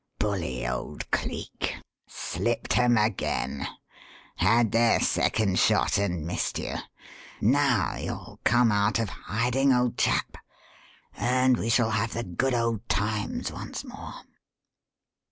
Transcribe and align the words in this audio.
Bully 0.17 0.67
old 0.67 1.11
Cleek! 1.11 1.75
Slipped 2.07 2.75
'em 2.79 2.97
again! 2.97 3.67
Had 4.37 4.71
their 4.71 4.99
second 4.99 5.59
shot 5.59 5.99
and 5.99 6.25
missed 6.25 6.57
you! 6.57 6.73
Now 7.39 7.97
you'll 7.97 8.39
come 8.43 8.71
out 8.71 8.97
of 8.97 9.09
hiding, 9.09 9.71
old 9.71 9.99
chap, 9.99 10.37
and 11.13 11.55
we 11.55 11.69
shall 11.69 11.91
have 11.91 12.13
the 12.13 12.23
good 12.23 12.55
old 12.55 12.89
times 12.89 13.51
once 13.51 13.83
more." 13.83 14.15